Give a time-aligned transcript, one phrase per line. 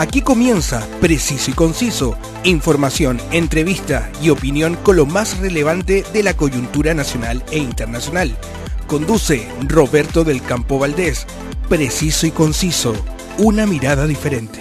[0.00, 6.32] Aquí comienza Preciso y Conciso, información, entrevista y opinión con lo más relevante de la
[6.32, 8.34] coyuntura nacional e internacional.
[8.86, 11.26] Conduce Roberto del Campo Valdés.
[11.68, 12.94] Preciso y Conciso,
[13.36, 14.58] una mirada diferente.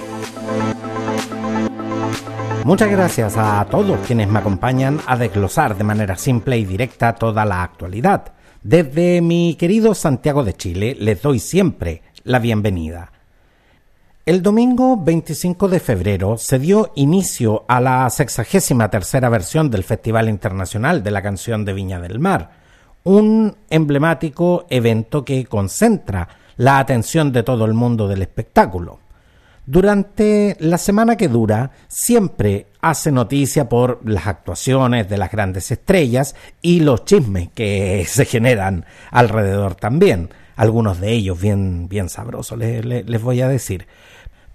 [2.65, 7.45] Muchas gracias a todos quienes me acompañan a desglosar de manera simple y directa toda
[7.45, 8.33] la actualidad.
[8.61, 13.13] Desde mi querido Santiago de Chile les doy siempre la bienvenida.
[14.29, 20.29] El domingo 25 de febrero se dio inicio a la sexagésima tercera versión del Festival
[20.29, 22.51] Internacional de la Canción de Viña del Mar,
[23.05, 28.99] un emblemático evento que concentra la atención de todo el mundo del espectáculo.
[29.65, 36.35] Durante la semana que dura, siempre hace noticia por las actuaciones de las grandes estrellas
[36.61, 40.29] y los chismes que se generan alrededor también.
[40.55, 43.87] Algunos de ellos bien, bien sabrosos, les, les voy a decir.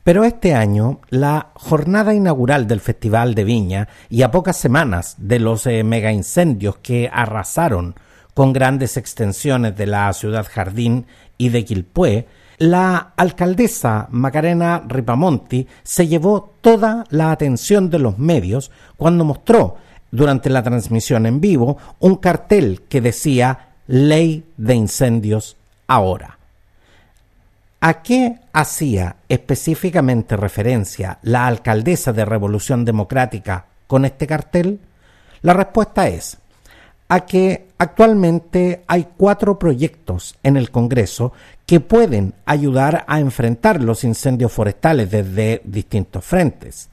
[0.05, 5.39] Pero este año, la jornada inaugural del Festival de Viña y a pocas semanas de
[5.39, 7.95] los eh, mega incendios que arrasaron
[8.35, 11.07] con grandes extensiones de la ciudad jardín
[11.39, 18.71] y de Quilpué, la alcaldesa Macarena Ripamonti se llevó toda la atención de los medios
[18.99, 19.77] cuando mostró
[20.11, 26.34] durante la transmisión en vivo un cartel que decía Ley de Incendios ahora.
[27.87, 34.81] ¿A qué hacía específicamente referencia la alcaldesa de Revolución Democrática con este cartel?
[35.43, 36.39] La respuesta es
[37.09, 41.35] a que actualmente hay cuatro proyectos en el Congreso
[41.67, 46.89] que pueden ayudar a enfrentar los incendios forestales desde distintos frentes.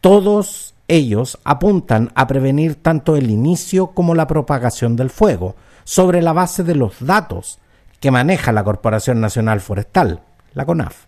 [0.00, 6.32] Todos ellos apuntan a prevenir tanto el inicio como la propagación del fuego, sobre la
[6.32, 7.58] base de los datos
[8.02, 10.22] que maneja la Corporación Nacional Forestal,
[10.54, 11.04] la CONAF,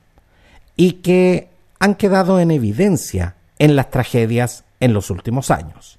[0.77, 1.49] y que
[1.81, 5.99] han quedado en evidencia en las tragedias en los últimos años.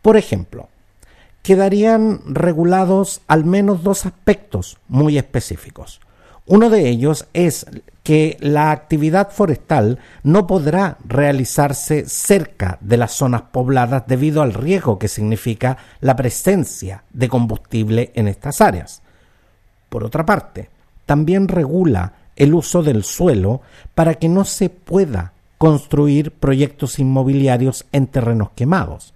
[0.00, 0.70] Por ejemplo,
[1.42, 6.00] quedarían regulados al menos dos aspectos muy específicos.
[6.46, 7.66] Uno de ellos es
[8.02, 14.98] que la actividad forestal no podrá realizarse cerca de las zonas pobladas debido al riesgo
[14.98, 19.03] que significa la presencia de combustible en estas áreas.
[19.94, 20.70] Por otra parte,
[21.06, 23.60] también regula el uso del suelo
[23.94, 29.14] para que no se pueda construir proyectos inmobiliarios en terrenos quemados.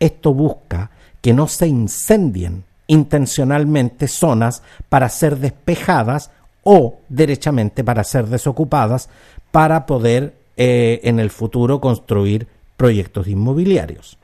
[0.00, 6.30] Esto busca que no se incendien intencionalmente zonas para ser despejadas
[6.62, 9.10] o derechamente para ser desocupadas
[9.50, 12.48] para poder eh, en el futuro construir
[12.78, 14.16] proyectos inmobiliarios.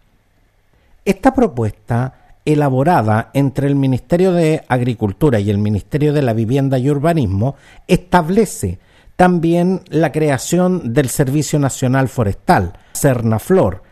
[1.05, 6.91] Esta propuesta elaborada entre el Ministerio de Agricultura y el Ministerio de la Vivienda y
[6.91, 7.57] Urbanismo
[7.87, 8.79] establece
[9.17, 13.83] también la creación del Servicio Nacional Forestal, Cernaflor,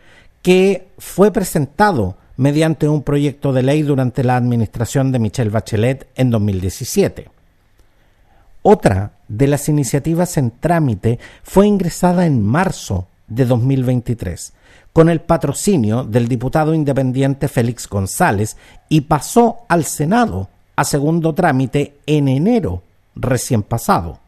[0.41, 6.31] que fue presentado mediante un proyecto de ley durante la administración de Michelle Bachelet en
[6.31, 7.29] 2017.
[8.61, 14.53] Otra de las iniciativas en trámite fue ingresada en marzo de 2023
[14.93, 18.57] con el patrocinio del diputado independiente Félix González
[18.89, 22.81] y pasó al Senado a segundo trámite en enero
[23.15, 24.19] recién pasado.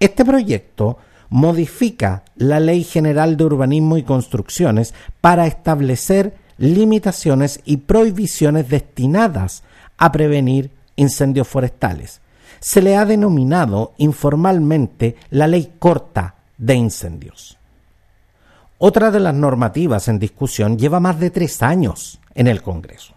[0.00, 0.98] Este proyecto
[1.28, 9.64] modifica la Ley General de Urbanismo y Construcciones para establecer limitaciones y prohibiciones destinadas
[9.98, 12.20] a prevenir incendios forestales.
[12.60, 17.58] Se le ha denominado informalmente la Ley Corta de Incendios.
[18.78, 23.14] Otra de las normativas en discusión lleva más de tres años en el Congreso.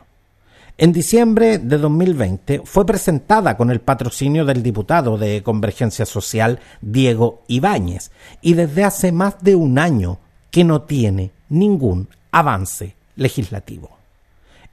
[0.79, 7.41] En diciembre de 2020 fue presentada con el patrocinio del diputado de Convergencia Social Diego
[7.47, 10.19] Ibáñez y desde hace más de un año
[10.51, 13.97] que no tiene ningún avance legislativo.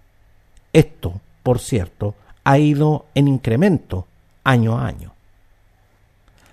[0.72, 4.08] Esto, por cierto, ha ido en incremento
[4.42, 5.12] año a año.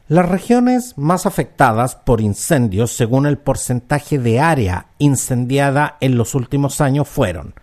[0.07, 6.81] Las regiones más afectadas por incendios según el porcentaje de área incendiada en los últimos
[6.81, 7.53] años fueron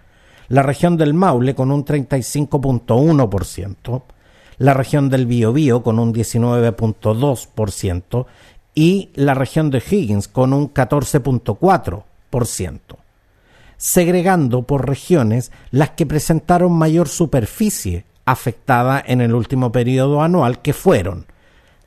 [0.48, 4.02] la región del Maule con un 35.1%,
[4.58, 8.26] la región del Biobío con un 19.2%
[8.74, 12.80] y la región de Higgins con un 14.4%,
[13.76, 20.72] segregando por regiones las que presentaron mayor superficie afectada en el último periodo anual que
[20.72, 21.26] fueron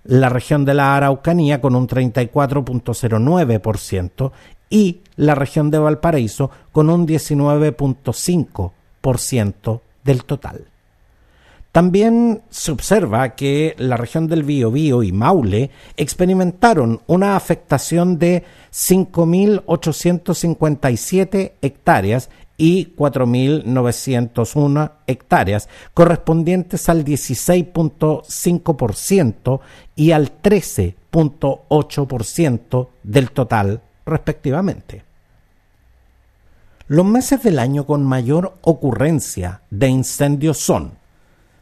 [0.03, 4.31] la región de la Araucanía con un 34.09%
[4.71, 10.65] y la región de Valparaíso con un 19.5% del total.
[11.71, 21.53] También se observa que la región del Biobío y Maule experimentaron una afectación de 5.857
[21.61, 29.61] hectáreas y 4.901 hectáreas, correspondientes al 16.5%
[29.95, 35.03] y al 13.8% del total, respectivamente.
[36.87, 40.93] Los meses del año con mayor ocurrencia de incendios son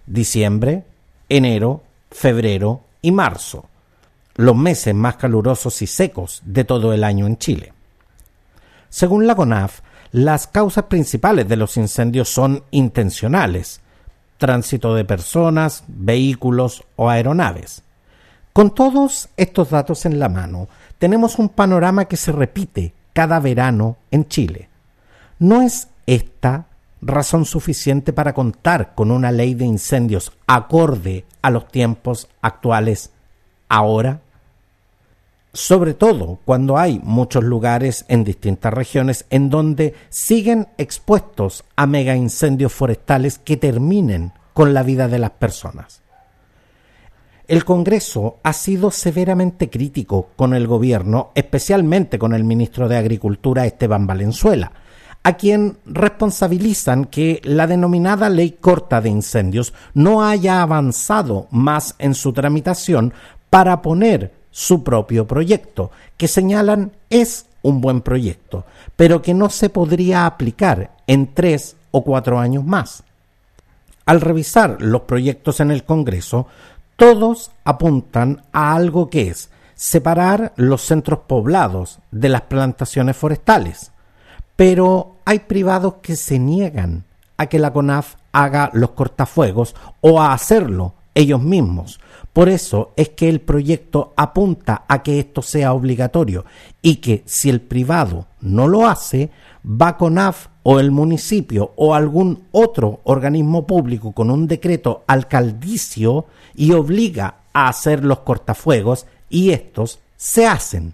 [0.06, 0.84] diciembre,
[1.30, 3.70] enero, febrero y marzo,
[4.36, 7.74] los meses más calurosos y secos de todo el año en Chile.
[8.90, 9.82] Según la CONAF,
[10.12, 13.82] las causas principales de los incendios son intencionales,
[14.40, 17.84] tránsito de personas, vehículos o aeronaves.
[18.52, 20.68] Con todos estos datos en la mano,
[21.00, 24.70] tenemos un panorama que se repite cada verano en Chile.
[25.40, 26.68] ¿No es esta
[27.02, 33.12] razón suficiente para contar con una ley de incendios acorde a los tiempos actuales
[33.70, 34.22] ahora?
[35.54, 42.16] sobre todo cuando hay muchos lugares en distintas regiones en donde siguen expuestos a mega
[42.16, 46.02] incendios forestales que terminen con la vida de las personas.
[47.50, 53.66] El Congreso ha sido severamente crítico con el gobierno, especialmente con el ministro de Agricultura
[53.66, 54.72] Esteban Valenzuela,
[55.24, 62.14] a quien responsabilizan que la denominada ley corta de incendios no haya avanzado más en
[62.14, 63.16] su tramitación
[63.50, 68.66] para poner su propio proyecto, que señalan es un buen proyecto,
[68.96, 73.04] pero que no se podría aplicar en tres o cuatro años más.
[74.10, 76.48] Al revisar los proyectos en el Congreso,
[77.00, 83.94] todos apuntan a algo que es separar los centros poblados de las plantaciones forestales.
[84.58, 87.06] Pero hay privados que se niegan
[87.38, 92.02] a que la CONAF haga los cortafuegos o a hacerlo ellos mismos,
[92.34, 96.46] por eso es que el proyecto apunta a que esto sea obligatorio
[96.82, 99.32] y que si el privado no lo hace,
[99.66, 106.74] va CONAF o el municipio o algún otro organismo público con un decreto alcaldicio y
[106.74, 110.94] obliga a hacer los cortafuegos y estos se hacen.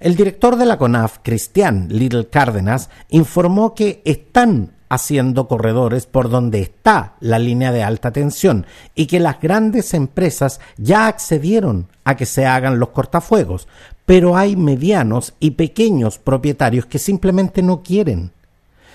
[0.00, 6.60] El director de la CONAF, Cristian Little Cárdenas, informó que están haciendo corredores por donde
[6.60, 12.24] está la línea de alta tensión y que las grandes empresas ya accedieron a que
[12.24, 13.68] se hagan los cortafuegos,
[14.06, 18.32] pero hay medianos y pequeños propietarios que simplemente no quieren.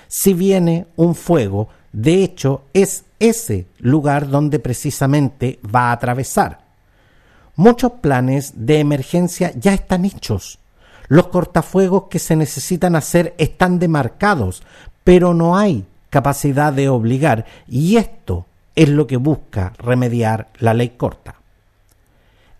[0.07, 6.59] Si viene un fuego, de hecho es ese lugar donde precisamente va a atravesar.
[7.55, 10.59] Muchos planes de emergencia ya están hechos.
[11.07, 14.63] Los cortafuegos que se necesitan hacer están demarcados,
[15.03, 20.89] pero no hay capacidad de obligar y esto es lo que busca remediar la ley
[20.89, 21.38] corta.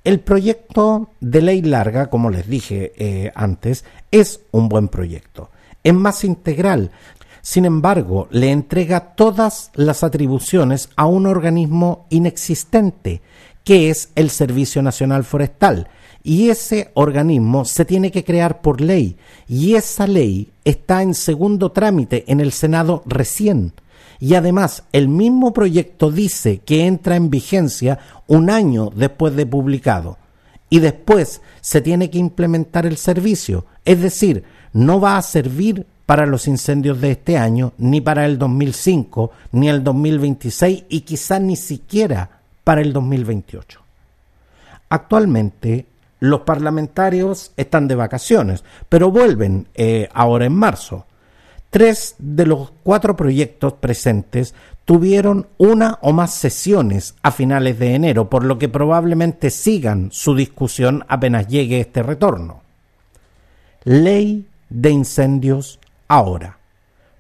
[0.10, 5.52] El proyecto de ley larga, como les dije eh, antes, es un buen proyecto.
[5.84, 6.90] Es más integral.
[7.44, 13.22] Sin embargo, le entrega todas las atribuciones a un organismo inexistente,
[13.64, 15.90] que es el Servicio Nacional Forestal,
[16.24, 19.16] y ese organismo se tiene que crear por ley
[19.48, 23.74] y esa ley está en segundo trámite en el Senado recién.
[24.20, 30.18] Y además, el mismo proyecto dice que entra en vigencia un año después de publicado.
[30.70, 33.66] Y después se tiene que implementar el servicio.
[33.86, 38.38] Es decir, no va a servir para los incendios de este año, ni para el
[38.38, 43.80] 2005, ni el 2026 y quizás ni siquiera para el 2028.
[44.90, 45.86] Actualmente,
[46.20, 51.06] los parlamentarios están de vacaciones, pero vuelven eh, ahora en marzo.
[51.70, 58.28] Tres de los cuatro proyectos presentes tuvieron una o más sesiones a finales de enero,
[58.28, 62.64] por lo que probablemente sigan su discusión apenas llegue este retorno.
[63.84, 66.58] Ley de incendios ahora.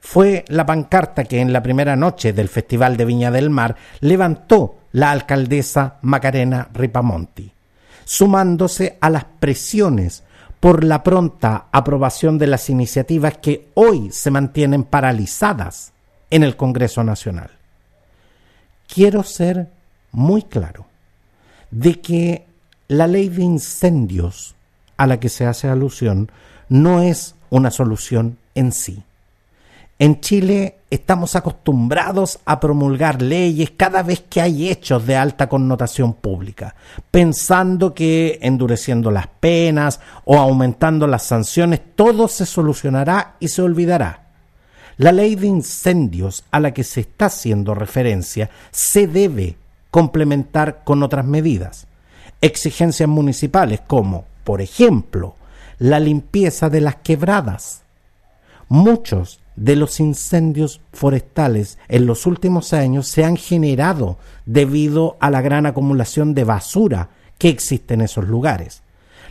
[0.02, 4.78] fue la pancarta que en la primera noche del Festival de Viña del Mar levantó
[4.94, 7.52] la alcaldesa Macarena Ripamonti,
[8.06, 10.24] sumándose a las presiones
[10.60, 15.94] por la pronta aprobación de las iniciativas que hoy se mantienen paralizadas
[16.30, 17.52] en el Congreso Nacional.
[18.88, 19.70] Quiero ser
[20.12, 20.86] muy claro
[21.72, 22.46] de que
[22.88, 24.56] la ley de incendios
[24.98, 26.32] a la que se hace alusión
[26.68, 29.04] no es una solución en sí.
[30.02, 36.14] En Chile estamos acostumbrados a promulgar leyes cada vez que hay hechos de alta connotación
[36.14, 36.74] pública,
[37.12, 44.28] pensando que endureciendo las penas o aumentando las sanciones todo se solucionará y se olvidará.
[44.96, 49.58] La ley de incendios a la que se está haciendo referencia se debe
[49.92, 51.88] complementar con otras medidas.
[52.40, 55.36] Exigencias municipales como, por ejemplo,
[55.78, 57.82] la limpieza de las quebradas.
[58.70, 65.42] Muchos de los incendios forestales en los últimos años se han generado debido a la
[65.42, 68.84] gran acumulación de basura que existe en esos lugares.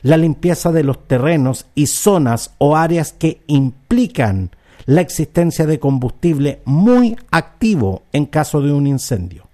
[0.03, 4.51] La limpieza de los terrenos y zonas o áreas que implican
[4.87, 9.48] la existencia de combustible muy activo en caso de un incendio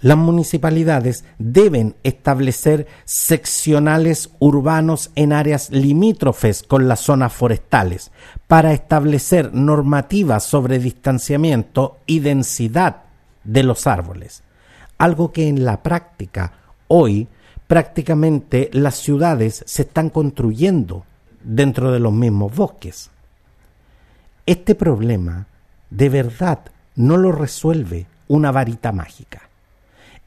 [0.00, 8.12] las municipalidades deben establecer seccionales urbanos en áreas limítrofes con las zonas forestales
[8.46, 13.02] para establecer normativas sobre distanciamiento y densidad
[13.42, 14.44] de los árboles,
[14.98, 16.52] algo que en la práctica
[16.86, 17.26] hoy
[17.66, 21.04] prácticamente las ciudades se están construyendo
[21.42, 23.10] dentro de los mismos bosques.
[24.46, 25.46] Este problema
[25.90, 26.60] de verdad
[26.94, 29.47] no lo resuelve una varita mágica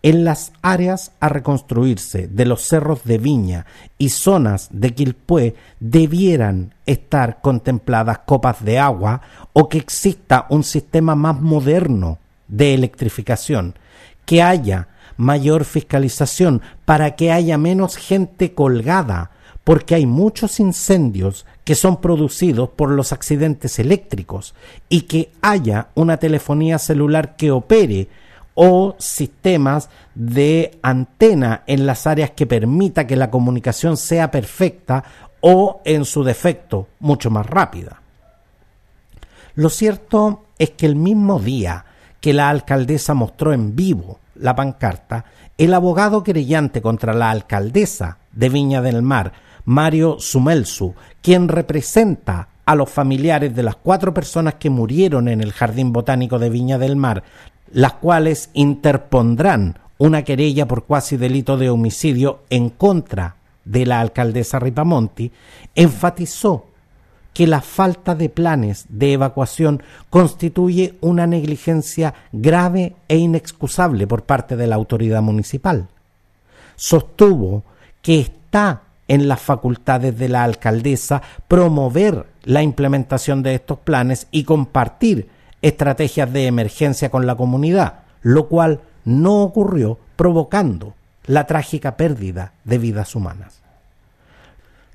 [0.03, 3.65] en las áreas a reconstruirse de los cerros de Viña
[3.97, 9.21] y zonas de Quilpué debieran estar contempladas copas de agua
[9.53, 12.17] o que exista un sistema más moderno
[12.47, 13.75] de electrificación,
[14.25, 19.31] que haya mayor fiscalización para que haya menos gente colgada,
[19.63, 24.55] porque hay muchos incendios que son producidos por los accidentes eléctricos
[24.89, 28.09] y que haya una telefonía celular que opere
[28.53, 35.03] o sistemas de antena en las áreas que permita que la comunicación sea perfecta
[35.41, 38.01] o en su defecto mucho más rápida.
[39.55, 41.85] Lo cierto es que el mismo día
[42.19, 45.25] que la alcaldesa mostró en vivo la pancarta,
[45.57, 49.33] el abogado querellante contra la alcaldesa de Viña del Mar,
[49.65, 55.51] Mario Sumelsu, quien representa a los familiares de las cuatro personas que murieron en el
[55.51, 57.23] Jardín Botánico de Viña del Mar,
[57.73, 63.35] las cuales interpondrán una querella por cuasi delito de homicidio en contra
[63.65, 65.31] de la alcaldesa Ripamonti,
[65.75, 66.65] enfatizó
[67.33, 74.57] que la falta de planes de evacuación constituye una negligencia grave e inexcusable por parte
[74.57, 75.87] de la autoridad municipal.
[76.75, 77.63] Sostuvo
[78.01, 84.43] que está en las facultades de la alcaldesa promover la implementación de estos planes y
[84.43, 85.29] compartir
[85.61, 92.77] estrategias de emergencia con la comunidad, lo cual no ocurrió provocando la trágica pérdida de
[92.77, 93.61] vidas humanas.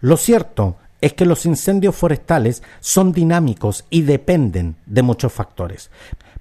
[0.00, 5.90] Lo cierto es que los incendios forestales son dinámicos y dependen de muchos factores,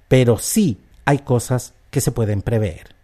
[0.07, 2.95] pero sí hay cosas que se pueden prever.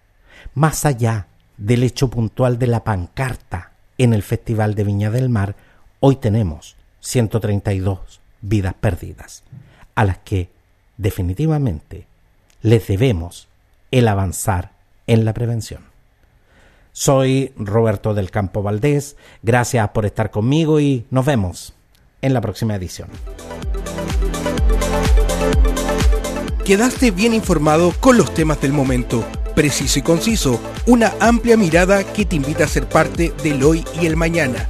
[0.53, 5.55] Más allá del hecho puntual de la pancarta en el Festival de Viña del Mar,
[5.99, 9.43] hoy tenemos 132 vidas perdidas,
[9.95, 10.49] a las que
[11.01, 12.05] definitivamente
[12.61, 13.47] les debemos
[13.89, 14.71] el avanzar
[15.07, 15.81] en la prevención.
[16.93, 21.73] Soy Roberto del Campo Valdés, gracias por estar conmigo y nos vemos
[22.21, 23.09] en la próxima edición.
[26.65, 32.25] Quedaste bien informado con los temas del momento, preciso y conciso, una amplia mirada que
[32.25, 34.67] te invita a ser parte del hoy y el mañana.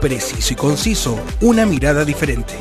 [0.00, 2.54] Preciso y conciso, una mirada diferente.